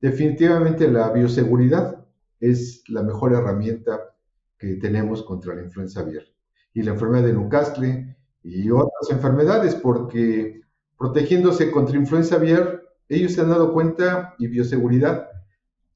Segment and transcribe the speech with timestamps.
[0.00, 2.06] Definitivamente la bioseguridad
[2.40, 4.14] es la mejor herramienta
[4.58, 6.24] que tenemos contra la influenza aviar
[6.72, 10.62] y la enfermedad de Newcastle y otras enfermedades, porque
[10.98, 15.28] protegiéndose contra influenza aviar, ellos se han dado cuenta, y bioseguridad,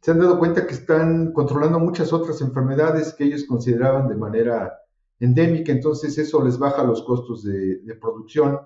[0.00, 4.74] se han dado cuenta que están controlando muchas otras enfermedades que ellos consideraban de manera
[5.20, 8.60] endémica, entonces eso les baja los costos de, producción,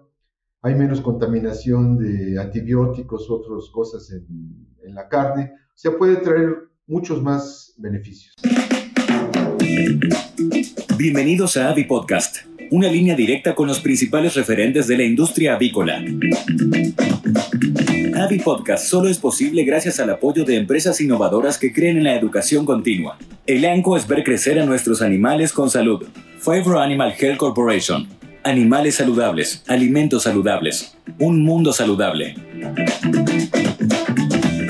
[0.62, 4.27] hay menos contaminación de antibióticos, otras cosas en,
[4.82, 6.48] en la carne, o sea, puede traer
[6.86, 8.34] muchos más beneficios.
[10.96, 12.38] Bienvenidos a Avi Podcast,
[12.73, 16.02] una línea directa con los principales referentes de la industria avícola.
[18.16, 22.16] Avi Podcast solo es posible gracias al apoyo de empresas innovadoras que creen en la
[22.16, 23.16] educación continua.
[23.46, 26.04] El ANCO es ver crecer a nuestros animales con salud.
[26.38, 28.17] Favor Animal Health Corporation.
[28.48, 32.34] Animales saludables, alimentos saludables, un mundo saludable.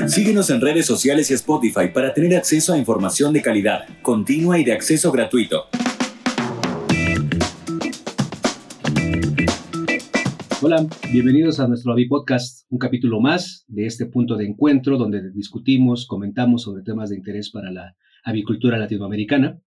[0.05, 4.65] Síguenos en redes sociales y Spotify para tener acceso a información de calidad, continua y
[4.65, 5.67] de acceso gratuito.
[10.61, 15.31] Hola, bienvenidos a nuestro AVI Podcast, un capítulo más de este punto de encuentro donde
[15.31, 19.61] discutimos, comentamos sobre temas de interés para la avicultura latinoamericana.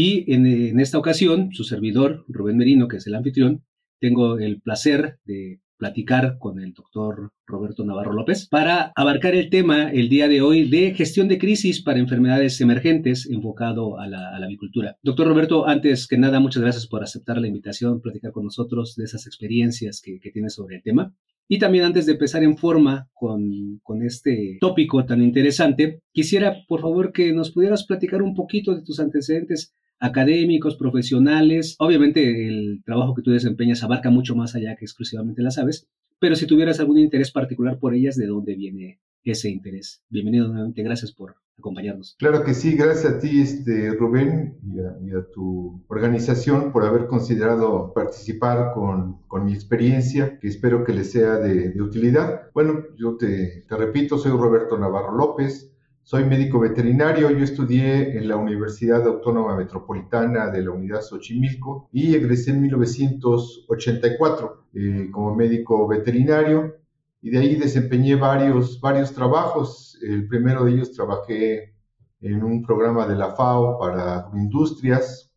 [0.00, 3.64] Y en, esta ocasión, su servidor, Rubén Merino, que es el anfitrión,
[3.98, 9.90] tengo el placer de platicar con el doctor Roberto Navarro López para abarcar el tema
[9.90, 14.96] el día de hoy de gestión de crisis para enfermedades emergentes enfocado a la, avicultura.
[15.02, 19.02] Doctor Roberto, antes que nada, muchas gracias por aceptar la invitación, platicar con nosotros de
[19.02, 21.12] esas experiencias que, que tiene sobre el tema.
[21.48, 26.82] Y también antes de empezar en forma con, con, este tópico tan interesante, quisiera por
[26.82, 31.76] favor que nos pudieras platicar un poquito de tus antecedentes académicos, profesionales.
[31.78, 36.36] Obviamente el trabajo que tú desempeñas abarca mucho más allá que exclusivamente las aves, pero
[36.36, 40.02] si tuvieras algún interés particular por ellas, ¿de dónde viene ese interés?
[40.08, 42.16] Bienvenido nuevamente, gracias por acompañarnos.
[42.18, 44.56] Claro que sí, gracias a ti, este, Rubén,
[45.02, 51.10] y a, tu organización por haber considerado participar con, mi experiencia, que espero que les
[51.10, 52.50] sea de, utilidad.
[52.54, 55.72] Bueno, yo te repito, soy Roberto Navarro López,
[56.08, 62.14] soy médico veterinario, yo estudié en la Universidad Autónoma Metropolitana de la Unidad Xochimilco y
[62.14, 66.76] egresé en 1984 eh, como médico veterinario
[67.20, 69.98] y de ahí desempeñé varios, varios trabajos.
[70.00, 71.74] El primero de ellos trabajé
[72.22, 75.30] en un programa de la FAO para industrias,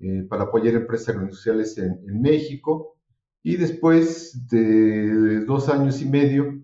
[0.00, 2.98] eh, para apoyar empresas agroindustriales en, en México.
[3.42, 6.60] Y después de dos años y medio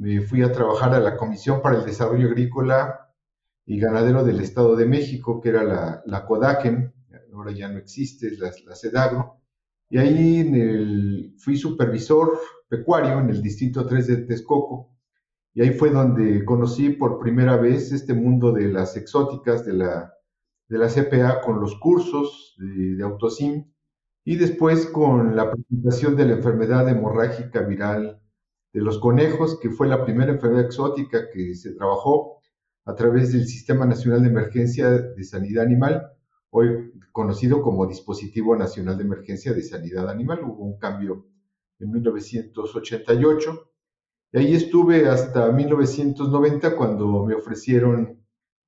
[0.00, 3.12] me fui a trabajar a la Comisión para el Desarrollo Agrícola
[3.66, 6.90] y Ganadero del Estado de México, que era la, la CODACEM,
[7.34, 9.36] ahora ya no existe, es la, la CEDAGRO,
[9.90, 14.96] y ahí en el, fui supervisor pecuario en el Distrito 3 de Texcoco,
[15.52, 20.14] y ahí fue donde conocí por primera vez este mundo de las exóticas de la,
[20.68, 23.70] de la CPA con los cursos de, de autosim.
[24.24, 28.19] Y después con la presentación de la enfermedad hemorrágica viral
[28.72, 32.40] de los conejos, que fue la primera enfermedad exótica que se trabajó
[32.84, 36.12] a través del Sistema Nacional de Emergencia de Sanidad Animal,
[36.50, 40.40] hoy conocido como Dispositivo Nacional de Emergencia de Sanidad Animal.
[40.44, 41.26] Hubo un cambio
[41.78, 43.70] en 1988.
[44.32, 48.24] Y ahí estuve hasta 1990 cuando me ofrecieron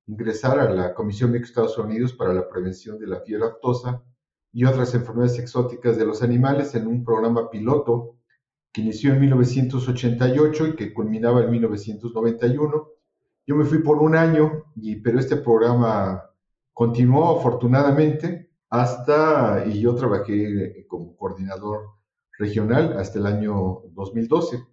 [0.07, 4.03] ingresar a la Comisión de Estados Unidos para la Prevención de la Fiebre Aftosa
[4.51, 8.17] y otras enfermedades exóticas de los animales en un programa piloto
[8.73, 12.87] que inició en 1988 y que culminaba en 1991.
[13.45, 16.23] Yo me fui por un año, y, pero este programa
[16.73, 21.91] continuó afortunadamente hasta, y yo trabajé como coordinador
[22.39, 24.63] regional hasta el año 2012.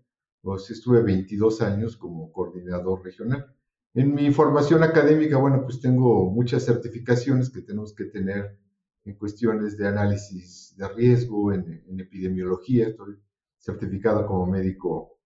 [0.41, 3.55] Pues estuve 22 años como coordinador regional.
[3.93, 8.57] En mi formación académica, bueno, pues tengo muchas certificaciones que tenemos que tener
[9.05, 12.89] en cuestiones de análisis de riesgo, en, en epidemiología.
[12.89, 13.19] Estoy
[13.61, 15.19] certificado como médico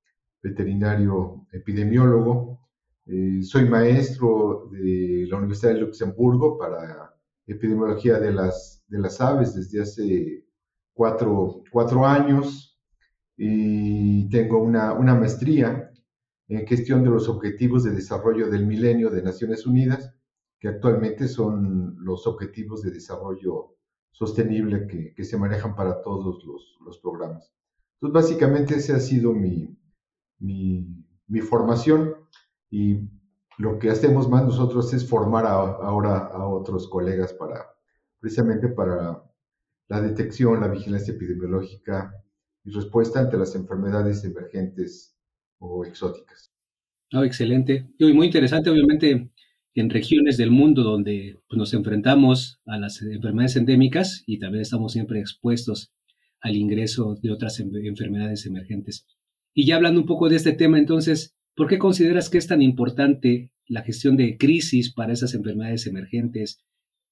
[0.42, 2.60] veterinario epidemiólogo.
[3.06, 7.14] Eh, soy maestro de la Universidad de Luxemburgo para
[7.46, 10.44] epidemiología de las, de las aves desde hace
[10.92, 12.78] cuatro, cuatro años
[13.36, 15.90] y tengo una, una maestría
[16.48, 20.14] en gestión de los objetivos de desarrollo del milenio de Naciones Unidas,
[20.58, 23.76] que actualmente son los objetivos de desarrollo
[24.10, 27.52] sostenible que, que se manejan para todos los, los programas.
[28.04, 29.78] Entonces, básicamente esa ha sido mi,
[30.38, 32.14] mi, formación
[32.70, 32.98] y
[33.56, 37.64] lo que hacemos más nosotros es formar ahora a otros colegas para,
[38.20, 39.24] precisamente para
[39.88, 42.12] la detección, la vigilancia epidemiológica
[42.62, 45.16] y respuesta ante las enfermedades emergentes
[45.58, 46.52] o exóticas.
[47.14, 47.88] Oh, excelente.
[47.98, 49.30] Y muy interesante, obviamente,
[49.74, 54.92] en regiones del mundo donde pues, nos enfrentamos a las enfermedades endémicas y también estamos
[54.92, 55.94] siempre expuestos
[56.44, 59.06] al ingreso de otras enfermedades emergentes.
[59.54, 62.60] Y ya hablando un poco de este tema, entonces, ¿por qué consideras que es tan
[62.60, 66.62] importante la gestión de crisis para esas enfermedades emergentes?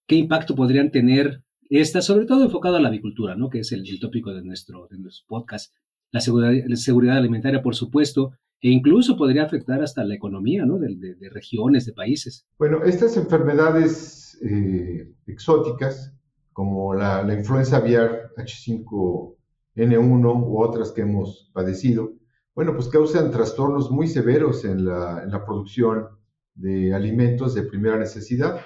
[0.06, 3.48] ¿Qué impacto podrían tener estas, sobre todo enfocado a la avicultura, ¿no?
[3.48, 5.74] que es el, tópico de nuestro, de nuestro podcast?
[6.10, 10.78] La seguridad, la seguridad alimentaria, por supuesto, e incluso podría afectar hasta la economía ¿no?
[10.78, 12.46] de, regiones, de países.
[12.58, 16.14] Bueno, estas enfermedades eh, exóticas,
[16.52, 22.12] como la, influenza aviar H5N1 u otras que hemos padecido,
[22.54, 26.08] bueno, pues causan trastornos muy severos en la, la producción
[26.54, 28.60] de alimentos de primera necesidad.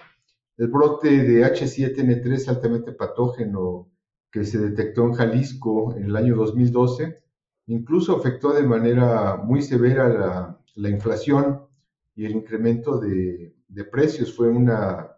[0.57, 3.91] El brote de H7N3 altamente patógeno
[4.31, 7.27] que se detectó en Jalisco en el año 2012
[7.69, 11.63] Incluso afectó de manera muy severa la, inflación
[12.15, 13.55] y el incremento de,
[13.91, 14.35] precios.
[14.35, 15.11] Fue una,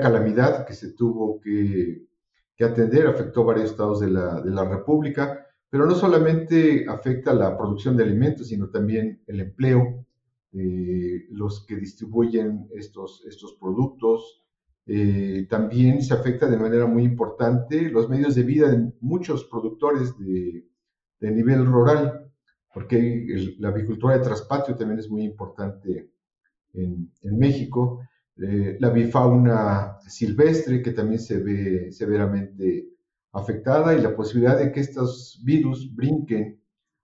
[0.00, 2.06] calamidad que se tuvo que,
[2.62, 8.48] atender, afectó varios estados de la, República, pero no solamente afecta la producción de alimentos,
[8.48, 10.06] sino también el empleo
[10.52, 14.42] de los que distribuyen estos, estos productos.
[14.86, 20.16] Eh, también se afecta de manera muy importante los medios de vida de muchos productores
[20.18, 20.68] de,
[21.18, 22.30] de nivel rural,
[22.72, 26.10] porque la avicultura de traspatio también es muy importante
[26.74, 28.00] en, México.
[28.36, 32.88] Eh, la bifauna silvestre, que también se ve severamente
[33.32, 36.60] afectada, y la posibilidad de que estos virus brinquen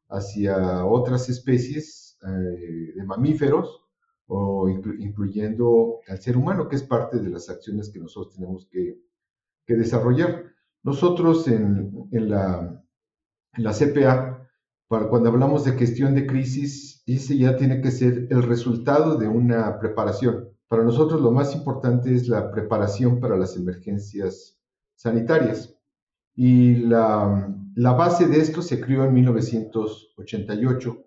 [0.09, 3.81] hacia otras especies eh, de mamíferos,
[4.27, 8.99] o incluyendo al ser humano, que es parte de las acciones que nosotros tenemos que,
[9.67, 10.47] desarrollar.
[10.83, 12.83] Nosotros en, la
[13.73, 14.49] CPA,
[14.89, 19.29] para cuando hablamos de gestión de crisis, ese ya tiene que ser el resultado de
[19.29, 20.50] una preparación.
[20.71, 24.57] Para nosotros lo más importante es la preparación para las emergencias
[24.95, 25.75] sanitarias.
[26.37, 31.05] Y la, base de esto se creó en 1988,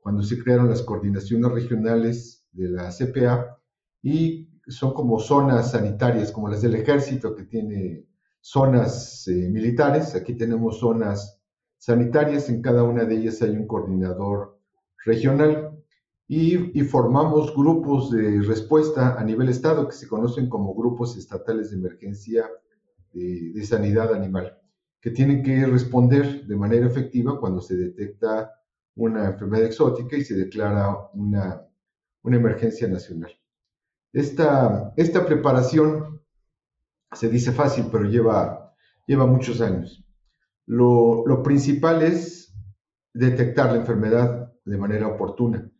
[0.00, 3.56] cuando se crearon las coordinaciones regionales de la CPA
[4.02, 8.08] y son como zonas sanitarias, como las del ejército, que tiene
[8.40, 10.16] zonas eh, militares.
[10.16, 11.40] Aquí tenemos zonas
[11.78, 14.58] sanitarias, en cada una de ellas hay un coordinador
[15.04, 15.83] regional
[16.26, 21.76] y, formamos grupos de respuesta a nivel estado que se conocen como grupos estatales de
[21.76, 22.48] emergencia
[23.12, 24.58] de, sanidad animal,
[25.00, 28.52] que tienen que responder de manera efectiva cuando se detecta
[28.96, 31.62] una enfermedad exótica y se declara una,
[32.22, 33.32] una emergencia nacional.
[34.12, 36.22] Esta, esta preparación
[37.12, 38.74] se dice fácil, pero lleva,
[39.06, 40.04] lleva muchos años.
[40.66, 42.54] Lo, principal es
[43.12, 45.70] detectar la enfermedad de manera oportuna.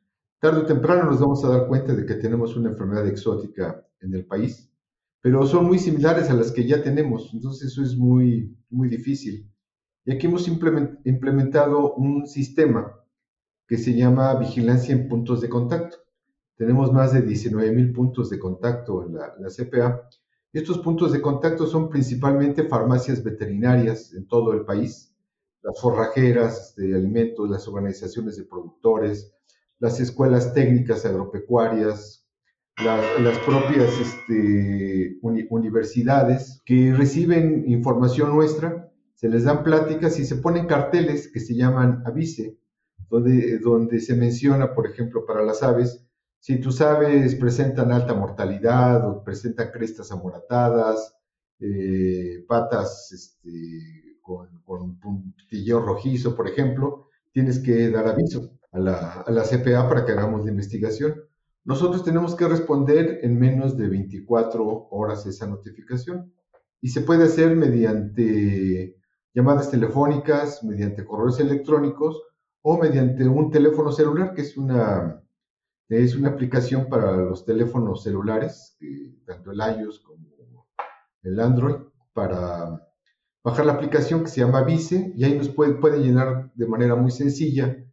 [0.44, 4.12] Tarde o temprano nos vamos a dar cuenta de que tenemos una enfermedad exótica en
[4.12, 4.70] el país,
[5.22, 9.50] pero son muy similares a las que ya tenemos, entonces eso es muy, muy difícil.
[10.04, 12.94] Y aquí hemos implementado un sistema
[13.66, 15.96] que se llama vigilancia en puntos de contacto.
[16.58, 20.10] Tenemos más de 19 mil puntos de contacto en la, en la CPA
[20.52, 25.16] estos puntos de contacto son principalmente farmacias veterinarias en todo el país,
[25.62, 29.34] las forrajeras de alimentos, las organizaciones de productores,
[29.78, 32.26] las escuelas técnicas agropecuarias,
[32.82, 40.66] las, propias este, universidades que reciben información nuestra, se les dan pláticas y se ponen
[40.66, 42.58] carteles que se llaman avise,
[43.08, 46.04] donde, donde se menciona, por ejemplo, para las aves,
[46.40, 51.16] si tus aves presentan alta mortalidad o presentan crestas amoratadas,
[51.60, 59.30] eh, patas este, con, puntilleo rojizo, por ejemplo, tienes que dar aviso a la, a
[59.30, 61.14] la CPA para que hagamos la investigación.
[61.64, 66.34] Nosotros tenemos que responder en menos de 24 horas esa notificación
[66.82, 68.96] y se puede hacer mediante
[69.32, 72.22] llamadas telefónicas, mediante correos electrónicos
[72.62, 75.20] o mediante un teléfono celular, que es una
[75.88, 78.76] es una aplicación para los teléfonos celulares,
[79.26, 80.66] tanto el iOS como
[81.22, 81.76] el Android,
[82.12, 82.88] para
[83.42, 86.94] bajar la aplicación que se llama Vice y ahí nos puede, puede llenar de manera
[86.94, 87.83] muy sencilla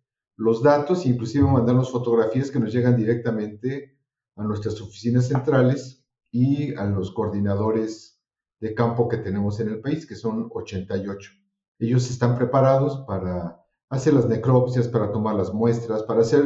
[0.42, 3.96] los datos inclusive mandarnos fotografías que nos llegan directamente
[4.36, 8.20] a nuestras oficinas centrales y a los coordinadores
[8.60, 11.32] de campo que tenemos en el país, que son 88.
[11.78, 16.44] Ellos están preparados para hacer las necropsias, para tomar las muestras, para hacer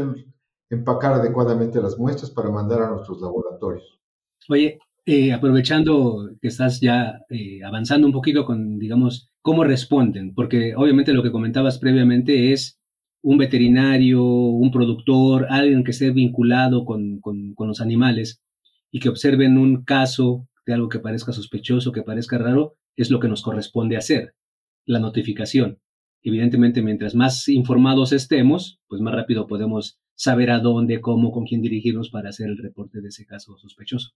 [0.70, 4.02] empacar adecuadamente las muestras para mandar a nuestros laboratorios.
[4.50, 10.74] Oye, eh, aprovechando que estás ya eh, avanzando un poquito con, digamos, cómo responden, porque
[10.76, 12.82] obviamente lo que comentabas previamente es
[13.26, 17.22] un veterinario, un productor, alguien que esté vinculado con,
[17.58, 18.44] los animales
[18.92, 23.20] y que observen un caso de algo que parezca sospechoso, que parezca raro, es lo
[23.20, 24.36] que nos corresponde hacer,
[24.86, 25.80] la notificación.
[26.22, 31.64] Evidentemente, mientras más informados estemos, pues más rápido podemos saber a dónde, cómo, con quién
[31.64, 34.12] dirigirnos para hacer el reporte de ese caso sospechoso.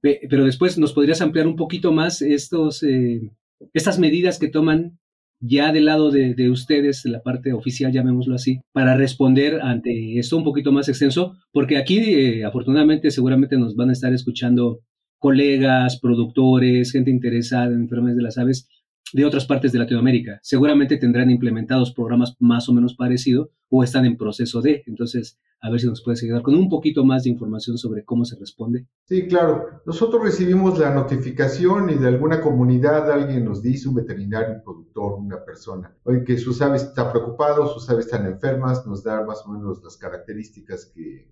[0.00, 3.32] Pero después nos podrías ampliar un poquito más estos, eh,
[3.74, 5.00] estas medidas que toman
[5.40, 10.44] ya del lado de, ustedes, la parte oficial, llamémoslo así, para responder ante esto un
[10.44, 14.80] poquito más extenso, porque aquí eh, afortunadamente seguramente nos van a estar escuchando
[15.18, 18.68] colegas, productores, gente interesada en enfermedades de las aves
[19.12, 20.40] de otras partes de Latinoamérica.
[20.42, 24.82] Seguramente tendrán implementados programas más o menos parecidos o están en proceso de.
[24.86, 28.24] Entonces, a ver si nos puedes ayudar con un poquito más de información sobre cómo
[28.24, 28.86] se responde.
[29.04, 29.82] Sí, claro.
[29.86, 35.14] Nosotros recibimos la notificación y de alguna comunidad alguien nos dice, un veterinario, un productor,
[35.14, 39.44] una persona, oye, que sus aves están preocupados, sus aves están enfermas, nos da más
[39.46, 41.30] o menos las características que,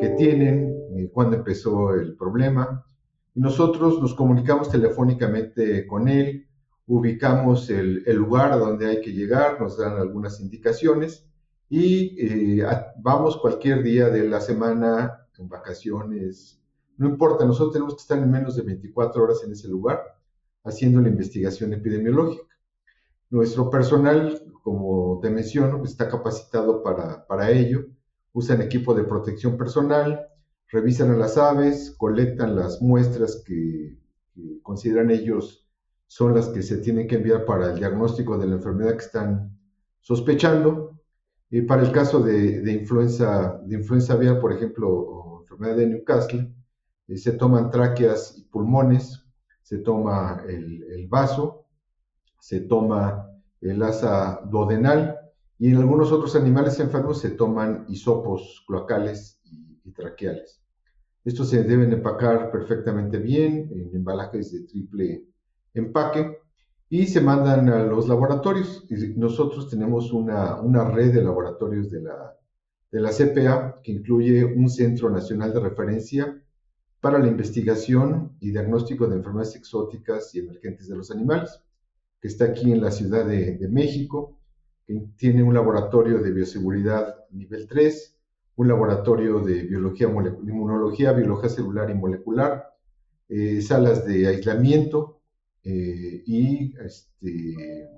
[0.00, 2.84] que tienen, eh, cuándo empezó el problema.
[3.34, 6.46] Y nosotros nos comunicamos telefónicamente con él,
[6.86, 11.26] ubicamos el, lugar a donde hay que llegar, nos dan algunas indicaciones
[11.68, 12.66] y eh,
[12.96, 16.60] vamos cualquier día de la semana, en vacaciones,
[16.96, 20.00] no importa, nosotros tenemos que estar en menos de 24 horas en ese lugar
[20.62, 22.54] haciendo la investigación epidemiológica.
[23.30, 27.86] Nuestro personal, como te menciono, está capacitado para, para ello,
[28.32, 30.28] usan equipo de protección personal,
[30.68, 33.98] revisan a las aves, colectan las muestras que,
[34.32, 35.64] que consideran ellos
[36.06, 39.58] son las que se tienen que enviar para el diagnóstico de la enfermedad que están
[40.00, 40.93] sospechando.
[41.54, 46.52] Y para el caso de, influenza, de influenza aviar, por ejemplo, o enfermedad de Newcastle,
[47.06, 49.24] eh, se toman tráqueas y pulmones,
[49.62, 51.68] se toma el, vaso,
[52.40, 53.30] se toma
[53.60, 55.16] el asa duodenal
[55.56, 60.60] y en algunos otros animales enfermos se toman hisopos cloacales y, y traqueales.
[61.24, 65.28] Estos se deben empacar perfectamente bien en embalajes de triple
[65.72, 66.36] empaque
[66.88, 68.84] y se mandan a los laboratorios.
[68.88, 72.36] Y nosotros tenemos una, una red de laboratorios de la,
[72.90, 76.40] de la CPA que incluye un Centro Nacional de Referencia
[77.00, 81.60] para la investigación y diagnóstico de enfermedades exóticas y emergentes de los animales,
[82.20, 84.38] que está aquí en la Ciudad de, México,
[84.86, 88.16] que tiene un laboratorio de bioseguridad nivel 3,
[88.56, 92.70] un laboratorio de biología, inmunología, biología celular y molecular,
[93.28, 95.20] eh, salas de aislamiento
[95.64, 97.88] eh, y, este,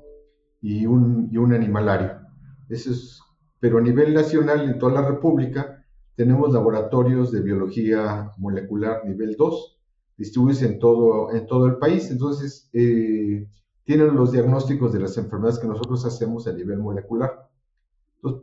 [0.62, 2.20] y, un, animalario.
[2.68, 3.20] Eso es,
[3.58, 9.78] pero a nivel nacional, en toda la República, tenemos laboratorios de biología molecular nivel 2,
[10.16, 12.10] distribuidos en todo, el país.
[12.10, 13.48] Entonces, eh,
[13.84, 17.48] tienen los diagnósticos de las enfermedades que nosotros hacemos a nivel molecular.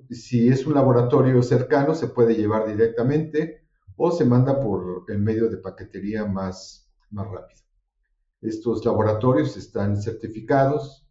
[0.10, 3.63] Si es un laboratorio cercano, se puede llevar directamente
[3.98, 7.62] o se manda por el medio de paquetería más rápido.
[8.43, 11.05] Estos laboratorios están certificados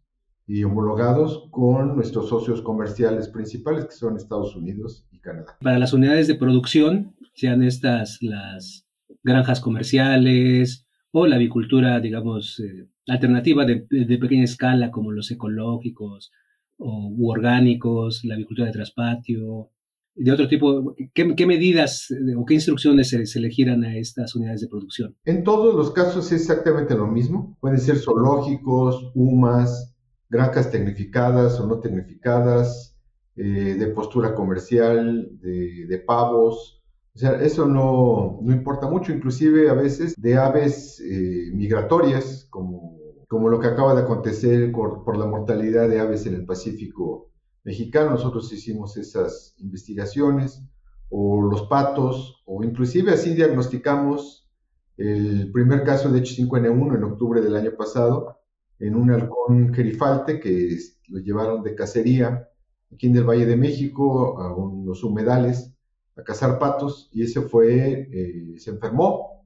[0.45, 5.57] y homologados con nuestros socios comerciales principales, que son Estados Unidos y Canadá.
[5.61, 8.85] Para las unidades de producción, sean estas las
[9.23, 13.87] granjas comerciales o la avicultura, digamos, eh, alternativa de,
[14.19, 16.31] pequeña escala, como los ecológicos
[16.77, 19.69] o u orgánicos, la avicultura de traspatio,
[20.15, 24.61] de otro tipo, ¿qué, medidas eh, o qué instrucciones se, se, le a estas unidades
[24.61, 25.15] de producción?
[25.25, 27.57] En todos los casos es exactamente lo mismo.
[27.59, 29.95] Pueden ser zoológicos, humas,
[30.29, 32.95] granjas tecnificadas o no tecnificadas,
[33.35, 36.83] eh, de postura comercial, de, pavos.
[37.15, 42.97] O sea, eso no, no, importa mucho, inclusive a veces de aves eh, migratorias, como,
[43.27, 47.32] como lo que acaba de acontecer por, por la mortalidad de aves en el Pacífico
[47.63, 50.61] mexicano, nosotros hicimos esas investigaciones,
[51.09, 54.49] o los patos, o inclusive así diagnosticamos
[54.97, 58.39] el primer caso de H5N1 en octubre del año pasado,
[58.79, 60.77] en un halcón gerifalte que
[61.07, 62.49] lo llevaron de cacería
[62.91, 65.73] aquí en el Valle de México a unos humedales
[66.15, 69.45] a cazar patos y ese fue, eh, se enfermó,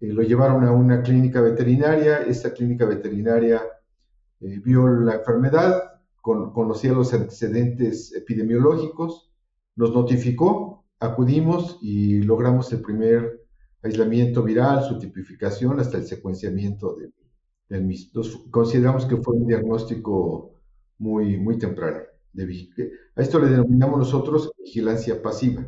[0.00, 3.62] eh, lo llevaron a una clínica veterinaria, esa clínica veterinaria
[4.40, 5.95] eh, vio la enfermedad,
[6.52, 9.30] conocía los antecedentes epidemiológicos,
[9.76, 13.44] nos notificó, acudimos y logramos el primer
[13.82, 16.96] aislamiento viral, su tipificación hasta el secuenciamiento
[17.68, 18.22] del mismo.
[18.50, 20.54] consideramos que fue un diagnóstico
[20.98, 22.00] muy, muy temprano.
[23.18, 25.66] A esto le denominamos nosotros vigilancia pasiva.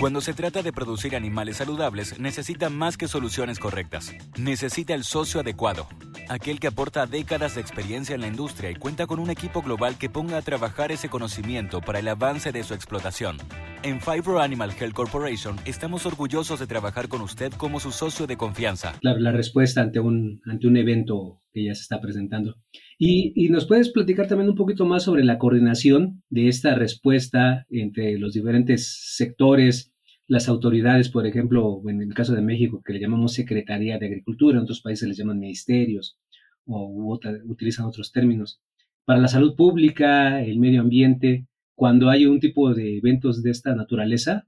[0.00, 4.14] Cuando se trata de producir animales saludables, necesita más que soluciones correctas.
[4.38, 5.86] Necesita el socio adecuado,
[6.28, 9.96] aquel que aporta décadas de experiencia en la industria y cuenta con un equipo global
[9.96, 13.38] que ponga a trabajar ese conocimiento para el avance de su explotación.
[13.82, 18.36] En Fibro Animal Health Corporation estamos orgullosos de trabajar con usted como su socio de
[18.36, 18.92] confianza.
[19.00, 22.56] La, la respuesta ante un, ante un evento que ya se está presentando.
[23.02, 28.18] Y, nos puedes platicar también un poquito más sobre la coordinación de esta respuesta entre
[28.18, 29.90] los diferentes sectores,
[30.26, 34.58] las autoridades, por ejemplo, en el caso de México, que le llamamos Secretaría de Agricultura,
[34.58, 36.18] en otros países les llaman ministerios
[36.66, 37.16] o
[37.46, 38.60] utilizan otros términos.
[39.06, 43.74] Para la salud pública, el medio ambiente, cuando hay un tipo de eventos de esta
[43.74, 44.46] naturaleza,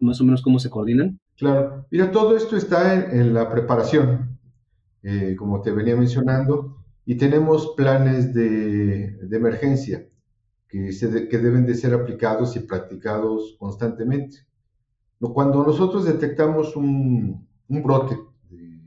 [0.00, 1.20] más o menos cómo se coordinan.
[1.36, 4.40] Claro, mira, todo esto está en, la preparación,
[5.04, 10.06] eh, como te venía mencionando y tenemos planes de, emergencia
[10.68, 14.38] que, se que, deben de ser aplicados y practicados constantemente.
[15.18, 18.18] Cuando nosotros detectamos un, un brote,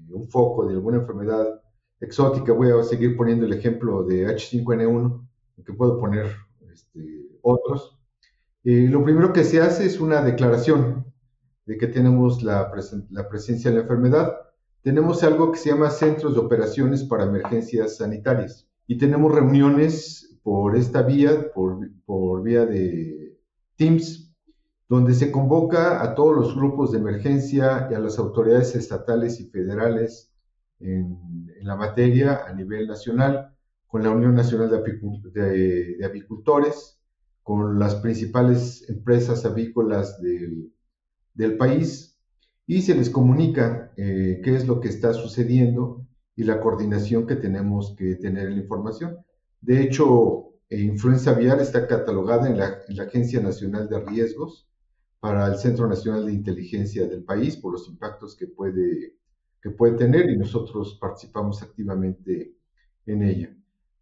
[0.09, 1.61] un foco de alguna enfermedad
[1.99, 5.27] exótica, voy a seguir poniendo el ejemplo de H5N1,
[5.65, 6.27] que puedo poner
[6.71, 7.97] este, otros,
[8.63, 11.05] eh, lo primero que se hace es una declaración
[11.65, 12.71] de que tenemos la,
[13.11, 14.35] la presencia de la enfermedad
[14.85, 20.75] tenemos algo que se llama Centros de Operaciones para Emergencias Sanitarias y tenemos reuniones por
[20.75, 23.35] esta vía, por, vía de
[23.77, 24.31] Teams,
[24.87, 29.49] donde se convoca a todos los grupos de emergencia y a las autoridades estatales y
[29.49, 30.31] federales
[30.79, 31.17] en,
[31.63, 33.55] la materia a nivel nacional,
[33.87, 36.99] con la Unión Nacional de, Avicultores,
[37.41, 40.71] con las principales empresas avícolas del,
[41.33, 42.14] del país
[42.67, 46.05] y se les comunica eh, qué es lo que está sucediendo
[46.35, 49.17] y la coordinación que tenemos que tener en la información.
[49.61, 54.67] De hecho, eh, influenza aviar está catalogada en la, en la, Agencia Nacional de Riesgos
[55.19, 59.15] para el Centro Nacional de Inteligencia del país por los impactos que puede,
[59.61, 62.55] que puede tener y nosotros participamos activamente
[63.05, 63.55] en ella.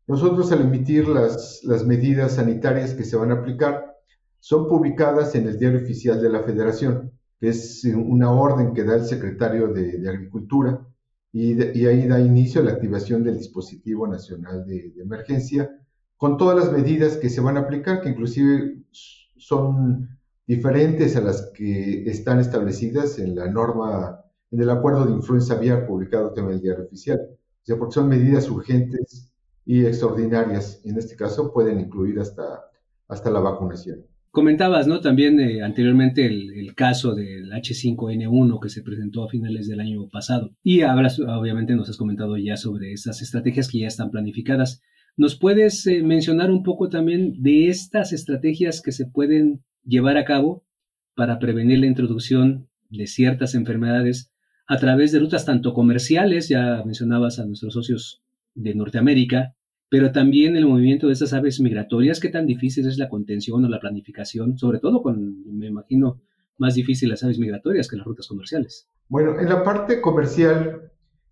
[0.08, 3.93] Nosotros al emitir las, las medidas sanitarias que se van a aplicar,
[4.39, 9.05] son publicadas en el Diario Oficial de la Federación es una orden que da el
[9.05, 10.88] secretario de, Agricultura
[11.33, 15.69] y, ahí da inicio a la activación del dispositivo nacional de, emergencia
[16.15, 20.08] con todas las medidas que se van a aplicar, que inclusive son
[20.47, 25.86] diferentes a las que están establecidas en la norma, en el acuerdo de influenza aviar
[25.86, 27.19] publicado en el diario oficial.
[27.29, 29.34] O sea, porque son medidas urgentes
[29.65, 30.79] y extraordinarias.
[30.86, 32.69] En este caso pueden incluir hasta,
[33.10, 34.06] hasta la vacunación.
[34.34, 35.00] Comentabas, ¿no?
[35.00, 40.56] También eh, anteriormente el, caso del H5N1 que se presentó a finales del año pasado.
[40.63, 44.82] Y ahora, obviamente, nos has comentado ya sobre esas estrategias que ya están planificadas.
[45.17, 50.26] ¿Nos puedes eh, mencionar un poco también de estas estrategias que se pueden llevar a
[50.26, 50.65] cabo
[51.13, 54.34] para prevenir la introducción de ciertas enfermedades
[54.65, 58.24] a través de rutas tanto comerciales, ya mencionabas a nuestros socios
[58.56, 59.54] de Norteamérica,
[59.93, 63.69] pero también el movimiento de estas aves migratorias, qué tan difícil es la contención o
[63.69, 66.19] la planificación, sobre todo con, me imagino,
[66.58, 68.89] más difícil las aves migratorias que las rutas comerciales.
[69.08, 70.91] Bueno, en la parte comercial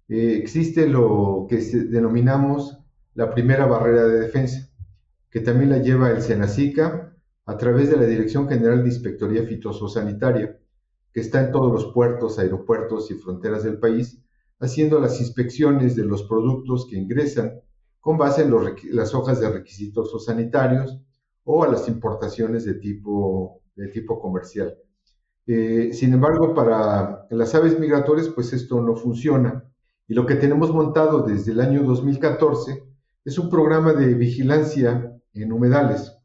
[0.10, 2.78] eh, existe lo que denominamos
[3.15, 4.69] la primera barrera de defensa,
[5.32, 10.60] que también la lleva el SENACICA a través de la Dirección General de Inspectoría Fitosanitaria,
[11.12, 14.24] que está en todos los puertos, aeropuertos y fronteras del país,
[14.60, 17.54] haciendo las inspecciones de los productos que ingresan
[18.02, 18.52] con base en
[18.92, 21.00] las hojas de requisitos sanitarios
[21.44, 24.76] o a las importaciones de tipo, de tipo comercial.
[25.48, 29.64] Eh, sin embargo, para las aves migratorias, pues esto no funciona.
[30.08, 32.84] Y lo que tenemos montado desde el año 2014
[33.24, 36.18] es un programa de vigilancia en humedales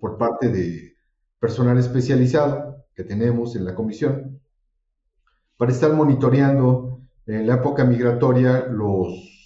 [0.00, 0.96] por parte de
[1.40, 4.40] personal especializado que tenemos en la comisión
[5.56, 9.37] para estar monitoreando en la época migratoria los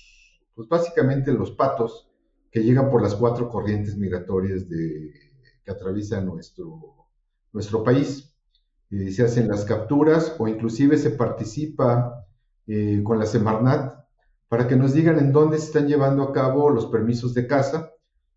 [0.54, 2.08] pues básicamente los patos
[2.50, 7.08] que llegan por las cuatro corrientes migratorias que atraviesan nuestro,
[7.52, 8.34] nuestro país.
[8.90, 12.26] Eh, se hacen las capturas o inclusive se participa
[12.66, 14.04] eh, con la Semarnat
[14.48, 17.90] para que nos digan en dónde se están llevando a cabo los permisos de caza.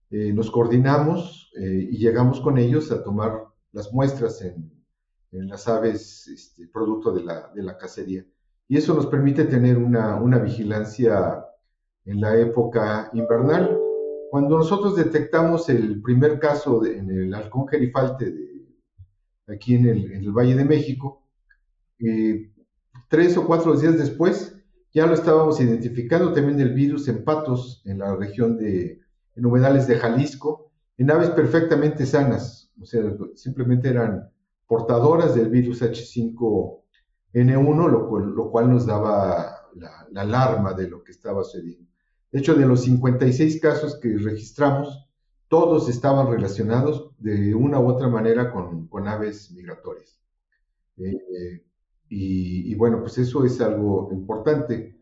[0.10, 4.74] Eh, nos coordinamos y llegamos con ellos a tomar las muestras en,
[5.32, 8.26] en las aves este, producto de la, de la, cacería.
[8.68, 11.45] Y eso nos permite tener una, una vigilancia
[12.06, 13.78] en la época invernal.
[14.30, 18.66] Cuando nosotros detectamos el primer caso en el halcón gerifalte de,
[19.48, 21.24] aquí en el, Valle de México,
[22.00, 22.52] eh,
[23.10, 24.52] tres o cuatro días después
[24.94, 29.02] ya lo estábamos identificando también el virus en patos en la región de
[29.36, 33.02] en humedales de Jalisco en aves perfectamente sanas, o sea,
[33.36, 34.32] simplemente eran
[34.66, 41.12] portadoras del virus H5N1, lo cual, lo cual nos daba la, alarma de lo que
[41.12, 41.85] estaba sucediendo.
[42.36, 45.08] De hecho, de los 56 casos que registramos,
[45.48, 50.20] todos estaban relacionados de una u otra manera con, aves migratorias.
[50.98, 51.64] Eh,
[52.10, 55.00] y, y, bueno, pues eso es algo importante.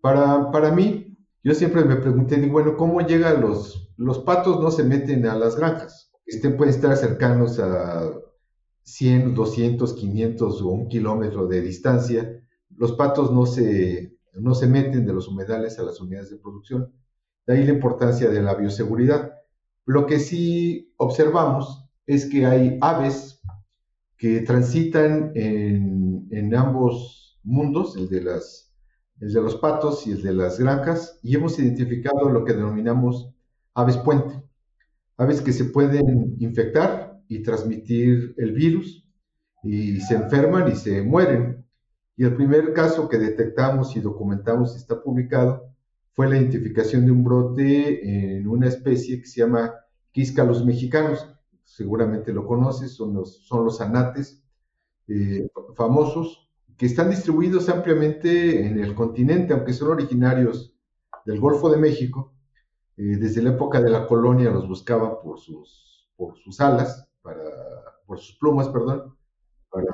[0.00, 4.84] Para, para mí, yo siempre me pregunté, bueno, ¿cómo llegan los, los patos no se
[4.84, 6.10] meten a las granjas?
[6.24, 8.12] Este, pueden estar cercanos a
[8.84, 12.42] 100, 200, 500 o un kilómetro de distancia.
[12.74, 16.92] Los patos no se, no se meten de los humedales a las unidades de producción.
[17.46, 19.32] De ahí la importancia de la bioseguridad.
[19.84, 23.40] Lo que sí observamos es que hay aves
[24.16, 28.68] que transitan en, ambos mundos, el de las
[29.20, 33.32] el de los patos y el de las granjas, y hemos identificado lo que denominamos
[33.72, 34.42] aves puente,
[35.16, 39.08] aves que se pueden infectar y transmitir el virus,
[39.62, 41.61] y se enferman y se mueren.
[42.22, 45.74] Y el primer caso que detectamos y documentamos y está publicado
[46.12, 49.74] fue la identificación de un brote en una especie que se llama
[50.12, 51.26] quiscalos mexicanos.
[51.64, 54.40] Seguramente lo conoces, son los, anates
[55.08, 60.76] eh, famosos que están distribuidos ampliamente en el continente, aunque son originarios
[61.26, 62.32] del Golfo de México.
[62.98, 67.42] Eh, desde la época de la colonia los buscaban por sus, por sus alas, para,
[68.06, 69.12] por sus plumas, perdón,
[69.68, 69.88] para,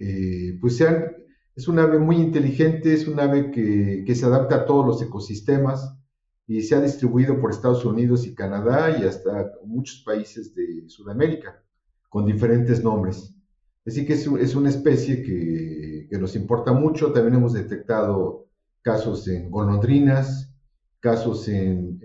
[0.00, 1.22] eh, pues sean,
[1.54, 5.02] es un ave muy inteligente, es un ave que, que se adapta a todos los
[5.02, 5.96] ecosistemas
[6.46, 11.62] y se ha distribuido por Estados Unidos y Canadá y hasta muchos países de Sudamérica,
[12.08, 13.34] con diferentes nombres.
[13.86, 17.10] Así que es, es una especie que que nos importa mucho.
[17.10, 18.46] También hemos detectado
[18.82, 20.54] casos en golondrinas,
[21.00, 21.98] casos en,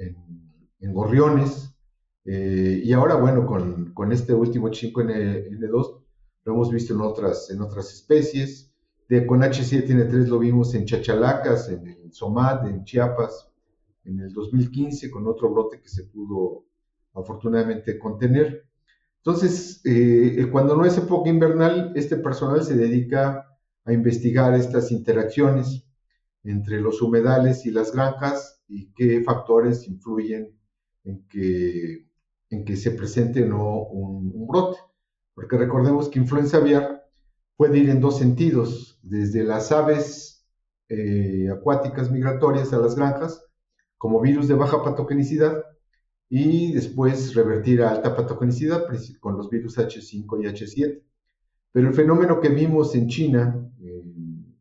[0.79, 1.75] en, gorriones.
[2.23, 6.01] Eh, y ahora, bueno, con, con este último 5N2
[6.45, 8.73] lo hemos visto en otras, en otras especies.
[9.09, 13.49] De, con H7N3 lo vimos en chachalacas, en el Somat, en Chiapas,
[14.03, 16.65] en el 2015, con otro brote que se pudo
[17.13, 18.65] afortunadamente contener.
[19.17, 23.45] Entonces, eh, cuando no es época invernal, este personal se dedica
[23.85, 25.85] a investigar estas interacciones
[26.43, 30.57] entre los humedales y las granjas y qué factores influyen
[31.03, 32.05] en que,
[32.49, 34.77] en que se presente o no un, brote.
[35.33, 36.96] Porque recordemos que influenza aviar
[37.57, 40.45] puede ir en dos sentidos, desde las aves
[40.89, 43.43] eh, acuáticas migratorias a las granjas,
[43.97, 45.63] como virus de baja patogenicidad,
[46.29, 48.85] y después revertir a alta patogenicidad
[49.19, 51.03] con los virus H5 y H7.
[51.71, 54.55] Pero el fenómeno que vimos en China en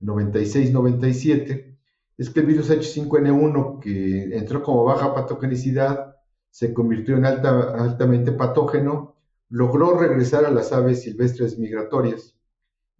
[0.00, 1.78] 96-97
[2.16, 6.16] es que el virus H5N1, que entró como baja patogenicidad,
[6.50, 9.16] se convirtió en alta, altamente patógeno,
[9.48, 12.36] logró regresar a las aves silvestres migratorias.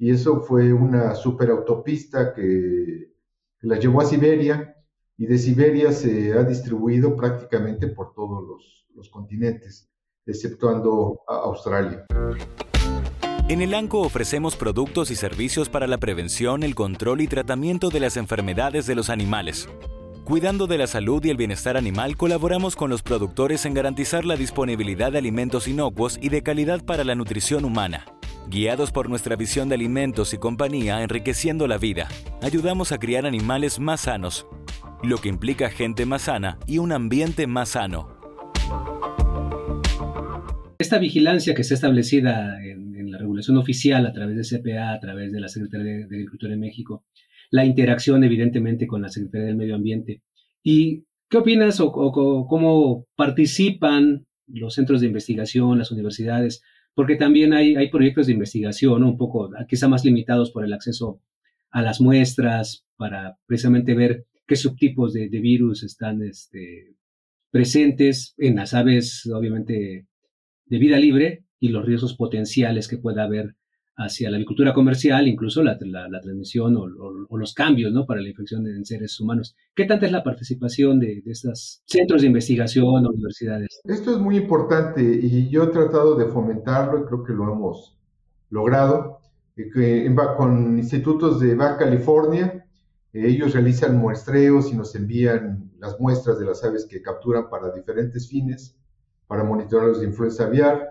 [0.00, 3.12] Y eso fue una superautopista que,
[3.60, 4.74] que la llevó a Siberia
[5.18, 8.42] y de Siberia se ha distribuido prácticamente por todos
[8.94, 9.90] los, continentes,
[10.24, 12.06] exceptuando Australia.
[13.50, 18.00] En el ANCO ofrecemos productos y servicios para la prevención, el control y tratamiento de
[18.00, 19.68] las enfermedades de los animales.
[20.24, 24.36] Cuidando de la salud y el bienestar animal, colaboramos con los productores en garantizar la
[24.36, 28.06] disponibilidad de alimentos inocuos y de calidad para la nutrición humana.
[28.48, 32.08] Guiados por nuestra visión de alimentos y compañía enriqueciendo la vida,
[32.42, 34.46] ayudamos a criar animales más sanos,
[35.02, 38.20] lo que implica gente más sana y un ambiente más sano.
[40.78, 45.32] Esta vigilancia que está establecida en la regulación oficial a través de CPA, a través
[45.32, 47.04] de la Secretaría de, Agricultura en México,
[47.50, 50.22] la interacción evidentemente con la Secretaría del Medio Ambiente.
[50.62, 56.62] ¿Y qué opinas o, cómo participan los centros de investigación, las universidades?
[56.94, 61.20] Porque también hay, hay proyectos de investigación, un poco quizá más limitados por el acceso
[61.70, 66.96] a las muestras para precisamente ver qué subtipos de, de virus están este,
[67.50, 70.06] presentes en las aves, obviamente,
[70.66, 73.54] de vida libre y los riesgos potenciales que pueda haber
[74.00, 78.06] hacia la agricultura comercial, incluso la, la, transmisión o, los cambios ¿no?
[78.06, 79.54] para la infección en seres humanos.
[79.74, 83.80] ¿Qué tanta es la participación de, estos centros de investigación o universidades?
[83.84, 87.98] Esto es muy importante y yo he tratado de fomentarlo y creo que lo hemos
[88.48, 89.18] logrado.
[89.56, 92.66] Eh, con institutos de Baja California,
[93.12, 97.70] eh, ellos realizan muestreos y nos envían las muestras de las aves que capturan para
[97.70, 98.74] diferentes fines,
[99.26, 100.90] para monitoreos de influenza aviar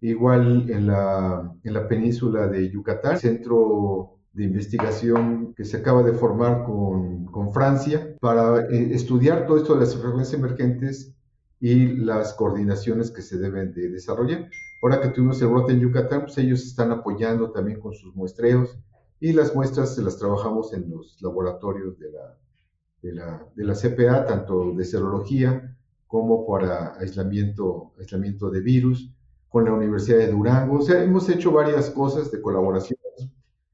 [0.00, 6.12] Igual en la, en la península de Yucatán, centro de investigación que se acaba de
[6.12, 11.14] formar con, con Francia para eh, estudiar todo esto de las enfermedades emergentes
[11.58, 14.50] y las coordinaciones que se deben de desarrollar.
[14.82, 18.78] Ahora que tuvimos el brote en Yucatán, pues ellos están apoyando también con sus muestreos
[19.18, 22.38] y las muestras se las trabajamos en los laboratorios de la,
[23.02, 25.74] de la, de la CPA, tanto de serología
[26.06, 29.10] como para aislamiento, aislamiento de virus,
[29.56, 30.80] con la Universidad de Durango.
[30.80, 32.98] O sea, hemos hecho varias cosas de colaboración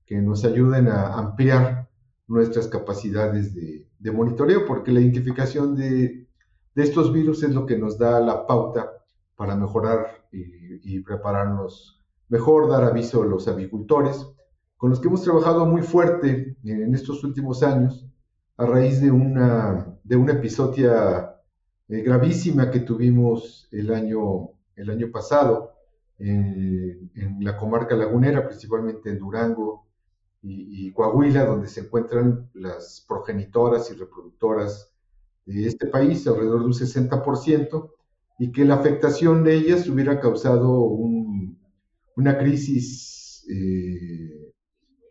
[0.07, 1.89] que nos ayuden a ampliar
[2.29, 6.29] nuestras capacidades de, monitoreo, porque la identificación de,
[6.77, 8.93] estos virus es lo que nos da la pauta
[9.35, 14.25] para mejorar y, y, prepararnos mejor, dar aviso a los avicultores,
[14.77, 18.07] con los que hemos trabajado muy fuerte en estos últimos años,
[18.57, 21.35] a raíz de una, de una episodia
[21.89, 25.72] eh, gravísima que tuvimos el año, el año pasado
[26.31, 29.87] en la comarca lagunera, principalmente en Durango
[30.43, 34.93] y, y, Coahuila, donde se encuentran las progenitoras y reproductoras
[35.47, 37.91] de este país, alrededor de un 60%,
[38.39, 41.59] y que la afectación de ellas hubiera causado un,
[42.17, 44.53] una crisis eh,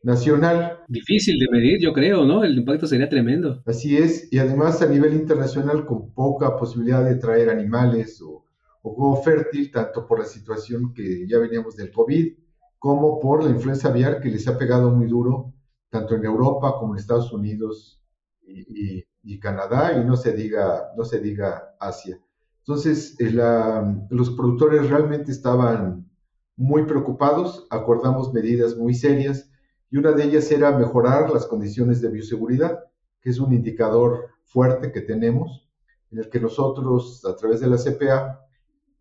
[0.03, 0.79] nacional.
[0.87, 2.43] Difícil de medir, yo creo, ¿no?
[2.43, 3.61] El impacto sería tremendo.
[3.65, 8.40] Así es, y además a nivel internacional con poca posibilidad de traer animales o,
[8.81, 12.33] o huevo fértil, tanto por la situación que ya veníamos del COVID,
[12.79, 15.53] como por la influenza aviar que les ha pegado muy duro,
[15.89, 18.01] tanto en Europa como en Estados Unidos
[18.41, 22.19] y, y, y Canadá, y no se diga, no se diga Asia.
[22.59, 26.09] Entonces, la, los productores realmente estaban
[26.55, 29.49] muy preocupados, acordamos medidas muy serias,
[29.89, 32.79] y una de ellas era mejorar las condiciones de bioseguridad,
[33.19, 35.69] que es un indicador fuerte que tenemos,
[36.11, 38.41] en el que nosotros, a través de la CPA,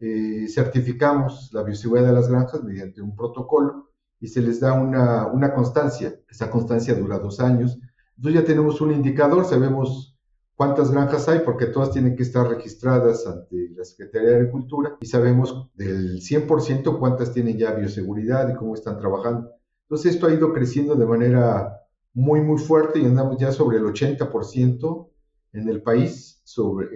[0.01, 5.27] eh, certificamos la bioseguridad de las granjas mediante un protocolo y se les da una,
[5.27, 6.19] una constancia.
[6.29, 7.79] Esa constancia dura dos años.
[8.17, 10.19] Entonces ya tenemos un indicador, sabemos
[10.55, 15.07] cuántas granjas hay, porque todas tienen que estar registradas ante la Secretaría de Agricultura y
[15.07, 19.53] sabemos del 100% cuántas tienen ya bioseguridad y cómo están trabajando.
[19.83, 21.81] Entonces esto ha ido creciendo de manera
[22.13, 25.09] muy, muy fuerte y andamos ya sobre el 80%
[25.53, 26.89] en el país sobre,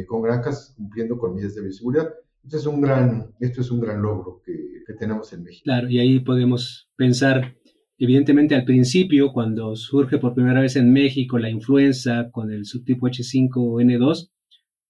[0.00, 2.14] eh, con granjas cumpliendo con medidas de bioseguridad.
[2.44, 4.52] Esto es un gran, esto es un gran logro que,
[4.86, 5.62] que tenemos en México.
[5.64, 7.56] Claro, y ahí podemos pensar,
[7.98, 13.06] evidentemente al principio, cuando surge por primera vez en México la influenza con el subtipo
[13.06, 14.30] H5N2,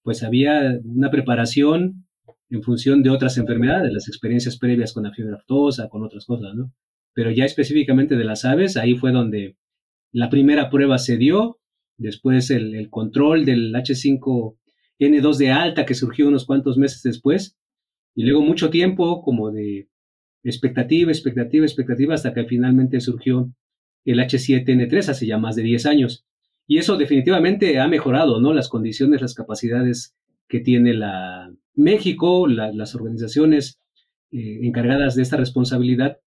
[0.03, 2.07] pues había una preparación
[2.49, 6.53] en función de otras enfermedades, las experiencias previas con la fiebre aftosa, con otras cosas,
[6.55, 6.73] ¿no?
[7.13, 9.57] pero ya específicamente de las aves, ahí fue donde
[10.11, 11.59] la primera prueba se dio,
[11.97, 13.75] después el, el control del
[15.01, 17.57] H5N2 de alta que surgió unos cuantos meses después,
[18.15, 19.87] y luego mucho tiempo como de
[20.43, 23.51] expectativa, expectativa, expectativa, hasta que finalmente surgió
[24.05, 26.25] el H7N3 hace ya más de 10 años.
[26.67, 28.53] Y eso definitivamente ha mejorado, ¿no?
[28.53, 30.15] Las condiciones, las capacidades
[30.47, 33.79] que tiene la México, la, las organizaciones
[34.31, 36.17] eh, encargadas de esta responsabilidad,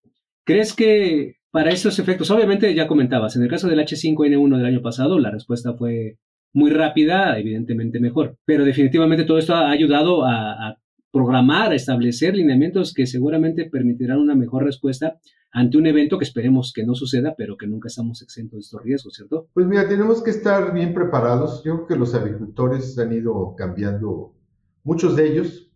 [0.45, 4.83] ¿Crees que para estos efectos, obviamente ya comentabas, en el caso del H5N1 del año
[4.83, 6.19] pasado, la respuesta fue
[6.55, 10.79] muy rápida, evidentemente mejor, pero definitivamente todo esto ha ayudado a,
[11.13, 15.21] programar, a establecer lineamientos que seguramente permitirán una mejor respuesta
[15.53, 18.83] ante un evento que esperemos que no suceda, pero que nunca estamos exentos de estos
[18.83, 19.47] riesgos, ¿cierto?
[19.55, 21.63] Pues mira, tenemos que estar bien preparados.
[21.63, 24.35] Yo creo que los agricultores han ido cambiando,
[24.83, 25.71] muchos de ellos.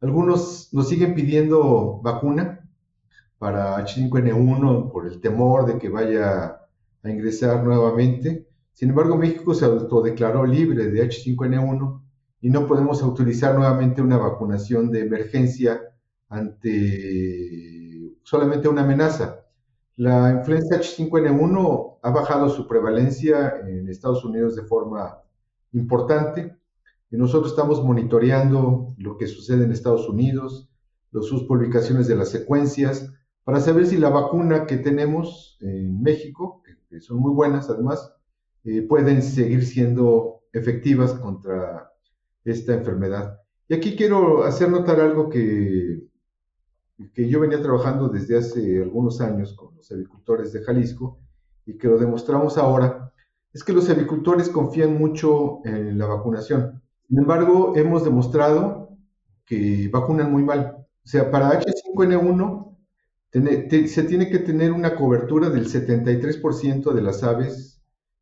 [0.00, 2.66] Algunos nos siguen pidiendo vacuna,
[3.38, 6.60] para H5N1 por el temor de que vaya
[7.02, 8.45] a ingresar nuevamente.
[8.76, 12.02] Sin embargo, México se autodeclaró libre de H5N1
[12.42, 15.80] y no podemos autorizar nuevamente una vacunación de emergencia
[16.28, 19.46] ante solamente una amenaza.
[19.96, 25.22] La influenza H5N1 ha bajado su prevalencia en Estados Unidos de forma
[25.72, 26.54] importante
[27.10, 30.68] y nosotros estamos monitoreando lo que sucede en Estados Unidos,
[31.22, 33.10] sus publicaciones de las secuencias,
[33.42, 38.12] para saber si la vacuna que tenemos en México, que, son muy buenas además,
[38.66, 41.92] eh, pueden seguir siendo efectivas contra
[42.44, 43.40] esta enfermedad.
[43.68, 46.02] Y aquí quiero hacer notar algo que,
[47.14, 51.20] que yo venía trabajando desde hace algunos años con los agricultores de Jalisco
[51.64, 53.12] y que lo demostramos ahora,
[53.52, 56.82] es que los agricultores confían mucho en la vacunación.
[57.08, 58.90] Sin embargo, hemos demostrado
[59.44, 60.76] que vacunan muy mal.
[61.04, 62.76] O sea, para H5N1
[63.86, 67.75] se tiene que tener una cobertura del 73% de las aves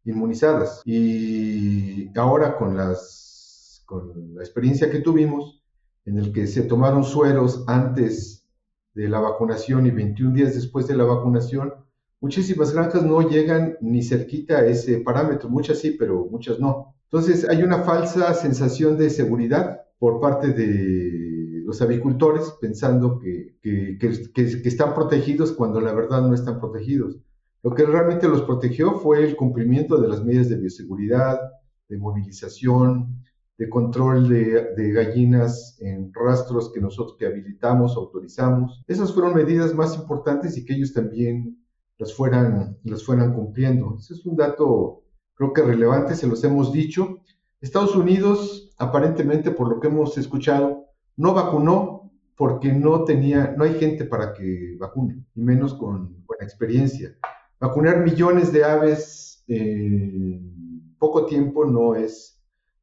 [0.05, 0.83] inmunizadas.
[0.85, 5.62] Y ahora con, las, con la experiencia que tuvimos,
[6.05, 8.47] en el que se tomaron sueros antes
[8.95, 11.75] de la vacunación y 21 días después de la vacunación,
[12.21, 16.95] muchísimas granjas no llegan ni cerquita a ese parámetro, muchas sí, pero muchas no.
[17.05, 23.99] Entonces hay una falsa sensación de seguridad por parte de los avicultores, pensando que, que,
[23.99, 27.17] que, están protegidos cuando la verdad no están protegidos.
[27.64, 31.40] Lo que realmente los protegió fue el cumplimiento de las medidas de bioseguridad,
[31.88, 33.24] de movilización,
[33.57, 38.85] de control de, de, gallinas en rastros que nosotros que habilitamos, autorizamos.
[38.87, 41.64] Esas fueron medidas más importantes y que ellos también
[41.96, 43.96] las fueran, las fueran cumpliendo.
[43.98, 47.20] Ese es un dato creo que relevante, se los hemos dicho.
[47.62, 50.85] Estados Unidos, aparentemente, por lo que hemos escuchado,
[51.16, 56.37] no vacunó porque no tenía, no hay gente para que vacune, y menos con, con
[56.42, 57.16] experiencia.
[57.61, 62.35] Vacunar millones de aves en poco tiempo no es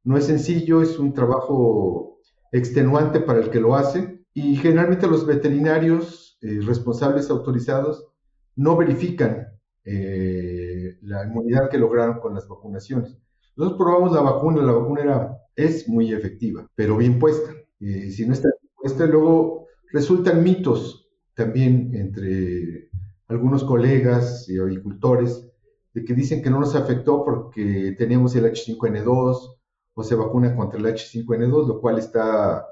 [0.04, 2.18] no es sencillo, es un trabajo
[2.50, 8.08] extenuante para el que lo hace y generalmente los veterinarios eh, responsables autorizados
[8.56, 9.48] no verifican
[9.84, 13.16] eh, la inmunidad que lograron con las vacunaciones.
[13.56, 17.52] Nosotros probamos la vacuna, la vacuna era, es muy efectiva, pero bien puesta.
[17.78, 22.90] Si no está bien puesta, luego resultan mitos también entre
[23.28, 25.48] algunos colegas y agricultores
[25.94, 29.56] de que dicen que no nos afectó porque teníamos el H5N2
[29.94, 32.66] o se vacuna contra el H5N2, lo cual está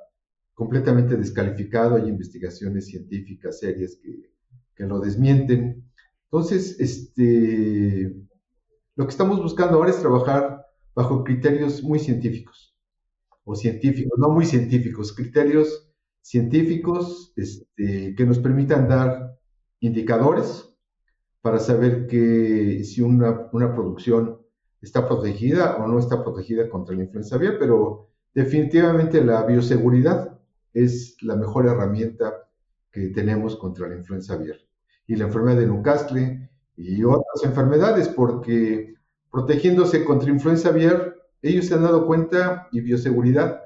[0.55, 1.97] completamente descalificado.
[1.97, 4.31] Hay investigaciones científicas serias que,
[4.75, 5.85] que lo desmienten.
[6.25, 8.15] Entonces, este,
[8.97, 12.77] lo que estamos buscando ahora es trabajar bajo criterios muy científicos,
[13.45, 15.91] o científicos, no muy científicos, criterios
[16.23, 19.40] científicos este, que nos permitan dar
[19.81, 20.69] indicadores
[21.43, 24.39] para saber que si una, una producción
[24.81, 30.39] está protegida o no está protegida contra la influenza aviar, pero definitivamente la bioseguridad
[30.73, 32.49] es la mejor herramienta
[32.91, 34.57] que tenemos contra la influenza aviar.
[35.07, 38.95] Y la enfermedad de Newcastle y otras enfermedades, porque
[39.31, 43.63] protegiéndose contra influenza aviar, ellos se han dado cuenta, y bioseguridad,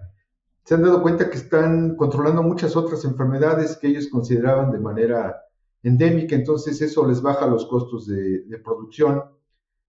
[0.64, 5.43] se han dado cuenta que están controlando muchas otras enfermedades que ellos consideraban de manera
[5.84, 9.22] endémica, entonces eso les baja los costos de, producción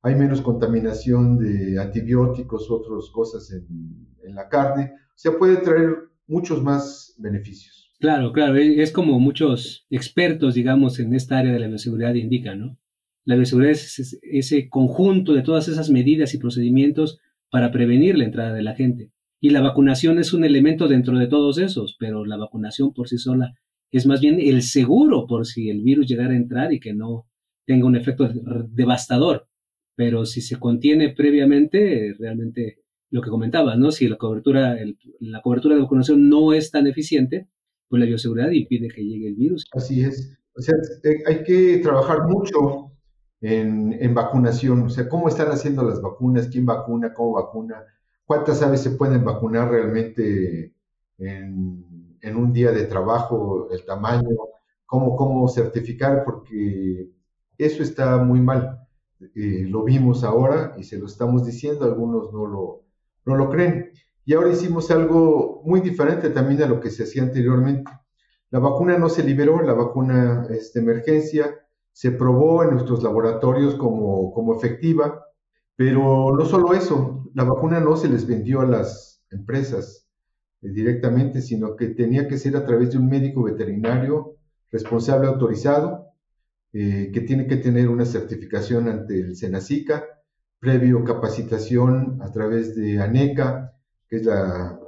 [0.03, 4.91] hay menos contaminación de antibióticos, otras cosas en, la carne.
[4.93, 5.95] O sea, puede traer
[6.27, 7.91] muchos más beneficios.
[7.99, 12.77] Claro, claro, es como muchos expertos, digamos, en esta área de la bioseguridad indican, ¿no?
[13.23, 18.53] La bioseguridad es ese conjunto de todas esas medidas y procedimientos para prevenir la entrada
[18.53, 19.11] de la gente.
[19.39, 23.17] Y la vacunación es un elemento dentro de todos esos, pero la vacunación por sí
[23.17, 23.55] sola
[23.97, 27.27] es más bien el seguro por si el virus llegara a entrar y que no
[27.65, 28.29] tenga un efecto
[28.69, 29.47] devastador
[29.95, 33.91] pero si se contiene previamente, realmente lo que comentaba, ¿no?
[33.91, 34.77] Si la cobertura,
[35.19, 37.47] la cobertura de vacunación no es tan eficiente,
[37.87, 39.65] pues la bioseguridad impide que llegue el virus.
[39.73, 40.37] Así es.
[40.55, 42.91] O sea, eh, hay que trabajar mucho
[43.41, 47.83] en, en, vacunación, o sea, cómo están haciendo las vacunas, quién vacuna, cómo vacuna,
[48.25, 50.73] cuántas aves se pueden vacunar realmente
[51.17, 54.35] en, en un día de trabajo, el tamaño,
[54.85, 57.11] cómo, cómo certificar, porque
[57.57, 58.79] eso está muy mal.
[59.35, 62.83] Eh, lo vimos ahora y se lo estamos diciendo, algunos no lo,
[63.25, 63.91] no lo creen.
[64.25, 67.91] Y ahora hicimos algo muy diferente también a lo que se hacía anteriormente.
[68.49, 71.55] La vacuna no se liberó, la vacuna es de emergencia,
[71.91, 75.23] se probó en nuestros laboratorios como, como efectiva,
[75.75, 80.04] pero no solo eso, la vacuna no se les vendió a las empresas
[80.71, 84.37] directamente, sino que tenía que ser a través de un médico veterinario
[84.71, 86.07] responsable autorizado
[86.73, 90.03] eh, que tiene que tener una certificación ante el SENACICA,
[90.59, 93.73] previo capacitación a través de ANECA,
[94.09, 94.79] que es la,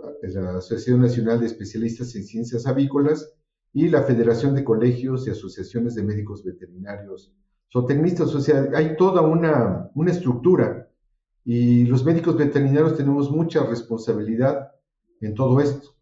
[0.57, 3.33] Asociación Nacional de Especialistas en Ciencias Avícolas,
[3.71, 7.33] y la Federación de Colegios y Asociaciones de Médicos Veterinarios
[7.71, 8.33] zootecnistas.
[8.33, 10.89] O hay toda una, una estructura
[11.45, 14.71] y los médicos veterinarios tenemos mucha responsabilidad
[15.21, 15.97] en todo esto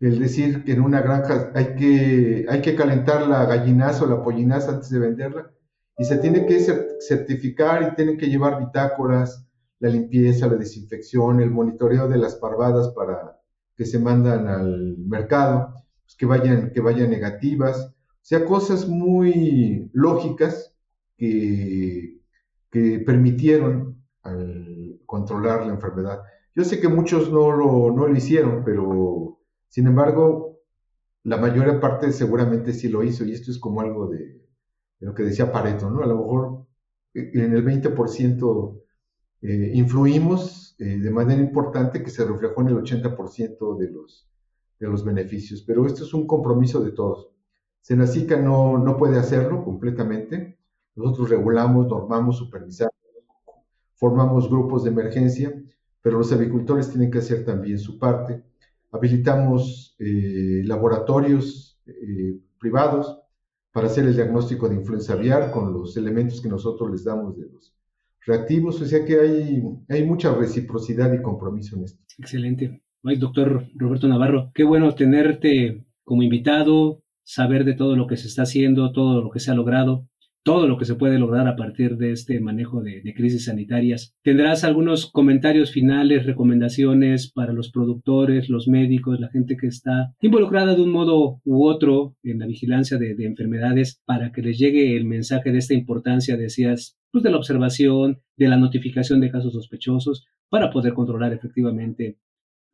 [0.00, 4.22] el decir que en una granja hay que, hay que calentar la gallinaza o la
[4.22, 5.50] pollinaza antes de venderla
[5.98, 6.60] y se tiene que
[7.00, 9.46] certificar y tienen que llevar bitácoras,
[9.78, 13.40] la limpieza, la desinfección, el monitoreo de las parvadas para
[13.74, 15.72] que se mandan al mercado,
[16.04, 20.74] pues que, vayan, que vayan negativas, o sea, cosas muy lógicas
[21.16, 22.20] que,
[22.70, 26.20] que permitieron al controlar la enfermedad.
[26.56, 29.38] Yo sé que muchos no lo, no lo hicieron, pero
[29.68, 30.62] sin embargo,
[31.22, 34.42] la mayor parte seguramente sí lo hizo y esto es como algo de,
[35.00, 36.02] lo que decía Pareto, ¿no?
[36.02, 36.66] A lo mejor
[37.12, 38.82] eh, en el 20%
[39.42, 44.26] eh, influimos eh, de manera importante que se reflejó en el 80% de los,
[44.80, 47.28] de los beneficios, pero esto es un compromiso de todos.
[47.82, 50.58] Senacica no, no puede hacerlo completamente.
[50.94, 52.94] Nosotros regulamos, normamos, supervisamos,
[53.96, 55.52] formamos grupos de emergencia,
[56.06, 58.40] pero los agricultores tienen que hacer también su parte
[58.92, 63.18] habilitamos eh, laboratorios eh, privados
[63.72, 67.48] para hacer el diagnóstico de influenza aviar con los elementos que nosotros les damos de
[67.50, 67.74] los
[68.24, 69.18] reactivos, o sea que
[69.88, 72.00] hay, mucha reciprocidad y compromiso en esto.
[72.18, 72.84] Excelente.
[73.02, 78.42] Doctor Roberto Navarro, qué bueno tenerte como invitado, saber de todo lo que se está
[78.42, 80.06] haciendo, todo lo que se ha logrado
[80.46, 84.14] todo lo que se puede lograr a partir de este manejo de, crisis sanitarias.
[84.22, 90.76] ¿Tendrás algunos comentarios finales, recomendaciones para los productores, los médicos, la gente que está involucrada
[90.76, 95.04] de un modo u otro en la vigilancia de, enfermedades para que les llegue el
[95.04, 100.28] mensaje de esta importancia, decías, pues de la observación, de la notificación de casos sospechosos
[100.48, 102.18] para poder controlar efectivamente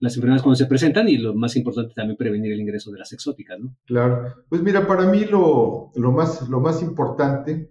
[0.03, 3.13] las enfermedades cuando se presentan y lo más importante también prevenir el ingreso de las
[3.13, 3.77] exóticas, ¿no?
[3.87, 7.71] Claro, pues mira, para mí lo, lo más, lo más importante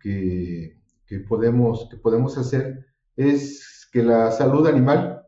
[0.00, 2.86] que, que, podemos, que podemos hacer
[3.16, 5.22] es que la salud animal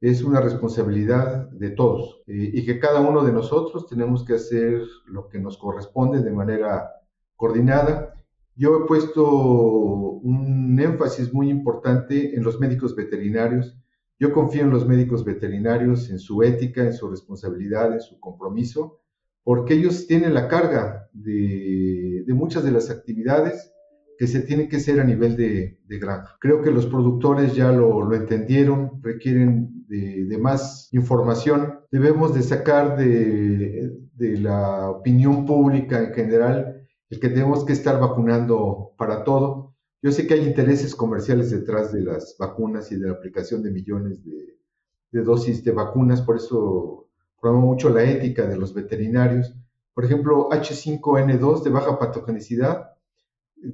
[0.00, 4.82] es una responsabilidad de todos eh, y que cada uno de nosotros tenemos que hacer
[5.06, 6.90] lo que nos corresponde de manera
[7.36, 8.14] coordinada.
[8.56, 13.78] Yo he puesto un énfasis muy importante en los médicos veterinarios
[14.18, 19.00] yo confío en los médicos veterinarios, en su ética, en su responsabilidad, en su compromiso,
[19.44, 23.72] porque ellos tienen la carga de, muchas de las actividades
[24.18, 26.36] que se tienen que hacer a nivel de, granja.
[26.40, 31.80] Creo que los productores ya lo, entendieron, requieren de, más información.
[31.92, 36.74] Debemos de sacar de, de la opinión pública en general
[37.08, 39.67] el que tenemos que estar vacunando para todo
[40.00, 43.70] yo sé que hay intereses comerciales detrás de las vacunas y de la aplicación de
[43.70, 47.08] millones de, dosis de vacunas, por eso
[47.40, 49.54] promuevo mucho la ética de los veterinarios.
[49.94, 52.90] Por ejemplo, H5N2 de baja patogenicidad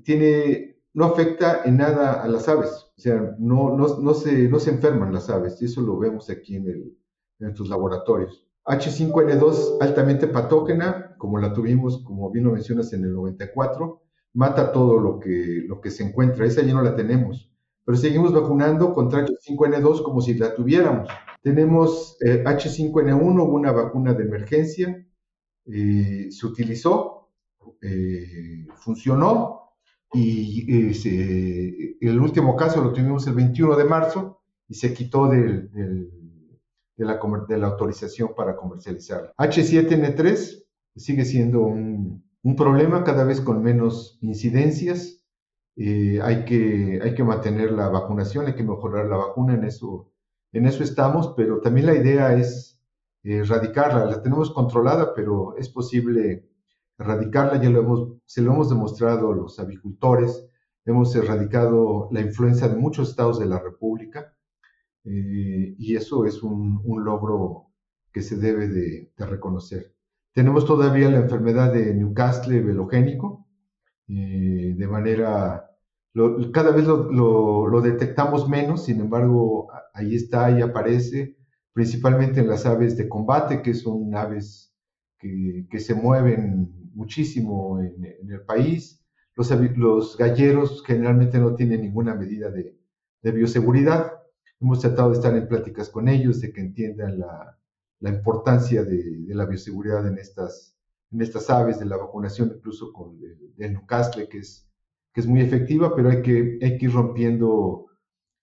[0.03, 5.61] tiene, no afecta en nada a las aves, o sea, no, se, enferman las aves,
[5.61, 6.97] y eso lo vemos aquí en, el,
[7.69, 8.47] laboratorios.
[8.65, 14.04] H5N2 altamente patógena, como la tuvimos, como bien lo mencionas, en el 94,
[14.35, 16.45] mata todo lo que, lo que se encuentra.
[16.45, 17.51] Esa ya no la tenemos.
[17.85, 21.09] Pero seguimos vacunando contra H5N2 como si la tuviéramos.
[21.43, 25.07] Tenemos H5N1, eh, una vacuna de emergencia,
[25.67, 27.31] eh, se utilizó,
[27.83, 29.61] eh, funcionó
[30.13, 30.91] y
[32.01, 35.69] el último caso lo tuvimos el 21 de marzo y se quitó de,
[36.97, 39.35] la, de la autorización para comercializarla.
[39.37, 40.65] H7N3
[40.97, 45.23] sigue siendo un, un problema cada vez con menos incidencias.
[45.77, 50.13] Eh, hay, que, hay que mantener la vacunación, hay que mejorar la vacuna, en eso,
[50.53, 52.79] en eso estamos, pero también la idea es
[53.25, 54.05] erradicarla.
[54.05, 56.49] La tenemos controlada, pero es posible
[56.99, 60.47] erradicarla, ya lo hemos, se lo hemos demostrado los avicultores,
[60.85, 64.37] hemos erradicado la influenza de muchos estados de la República
[65.05, 67.73] eh, y eso es un, logro
[68.13, 69.94] que se debe de reconocer.
[70.35, 73.47] Tenemos todavía la enfermedad de Newcastle velogénico,
[74.09, 75.71] eh, de manera,
[76.53, 81.37] cada vez lo, detectamos menos, sin embargo, ahí está, ahí aparece,
[81.73, 84.75] principalmente en las aves de combate, que son aves
[85.21, 89.01] que, se mueven muchísimo en, el país.
[89.37, 92.77] Los, los, galleros generalmente no tienen ninguna medida de,
[93.23, 94.13] de bioseguridad.
[94.61, 97.57] Hemos tratado de estar en pláticas con ellos, de que entiendan la,
[98.01, 100.77] la importancia de, la bioseguridad en estas,
[101.11, 104.69] en estas aves, de la vacunación incluso con el, Newcastle, que es,
[105.13, 107.87] que es muy efectiva, pero hay que, hay que ir rompiendo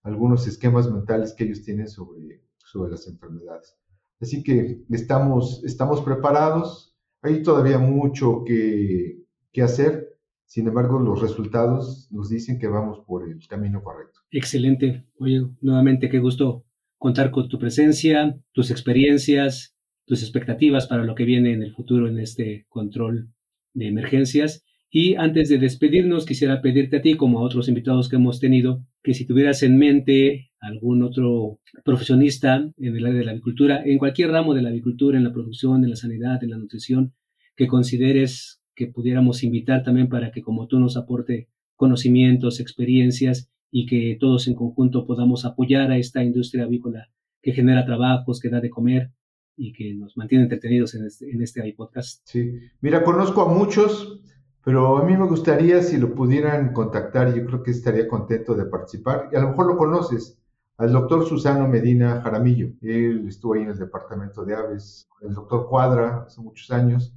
[0.03, 3.77] algunos esquemas mentales que ellos tienen sobre, sobre las enfermedades.
[4.19, 12.07] Así que estamos, estamos preparados, hay todavía mucho que, que hacer, sin embargo los resultados
[12.11, 14.21] nos dicen que vamos por el camino correcto.
[14.31, 15.05] Excelente.
[15.19, 16.65] Oye, nuevamente qué gusto
[17.01, 19.75] contar con tu presencia, tus experiencias,
[20.05, 23.31] tus expectativas para lo que viene en el futuro en este control
[23.73, 24.63] de emergencias.
[24.91, 28.85] Y antes de despedirnos, quisiera pedirte a ti, como a otros invitados que hemos tenido,
[29.01, 33.97] que si tuvieras en mente algún otro profesionista en el área de la agricultura, en
[33.97, 37.15] cualquier ramo de la agricultura, en la producción, en la sanidad, en la nutrición,
[37.55, 43.85] que consideres que pudiéramos invitar también para que como tú nos aporte conocimientos, experiencias y
[43.85, 47.07] que todos en conjunto podamos apoyar a esta industria avícola
[47.41, 49.11] que genera trabajos, que da de comer
[49.55, 52.21] y que nos mantiene entretenidos en este, en este podcast.
[52.25, 54.21] Sí, mira, conozco a muchos,
[54.63, 58.65] pero a mí me gustaría si lo pudieran contactar, yo creo que estaría contento de
[58.65, 60.37] participar, y a lo mejor lo conoces,
[60.77, 65.67] al doctor Susano Medina Jaramillo, él estuvo ahí en el departamento de aves, el doctor
[65.69, 67.13] Cuadra hace muchos años,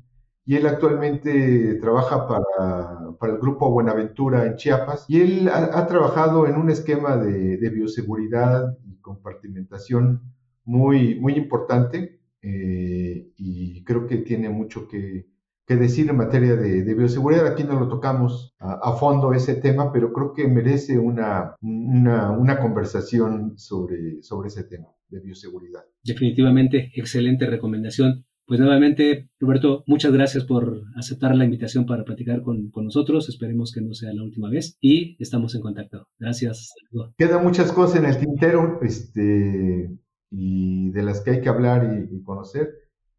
[0.47, 6.47] y él actualmente trabaja para, para, el grupo Buenaventura en Chiapas y él ha, trabajado
[6.47, 10.20] en un esquema de, de, bioseguridad y compartimentación
[10.64, 15.26] muy, muy importante eh, y creo que tiene mucho que,
[15.66, 17.47] decir en materia de, bioseguridad.
[17.47, 23.55] Aquí no lo tocamos a, fondo ese tema, pero creo que merece una, una, conversación
[23.57, 25.84] sobre, sobre ese tema de bioseguridad.
[26.03, 28.26] Definitivamente, excelente recomendación.
[28.47, 33.28] Pues nuevamente, Roberto, muchas gracias por aceptar la invitación para platicar con, nosotros.
[33.28, 36.09] Esperemos que no sea la última vez y estamos en contacto.
[36.18, 36.74] Gracias.
[37.16, 39.90] Quedan muchas cosas en el tintero este,
[40.30, 42.68] y de las que hay que hablar y, conocer.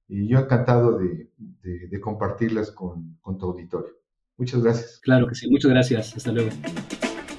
[0.07, 3.93] Y yo encantado de, compartirlas con, con tu auditorio.
[4.37, 4.99] Muchas gracias.
[5.01, 6.15] Claro que sí, muchas gracias.
[6.15, 6.51] Hasta luego.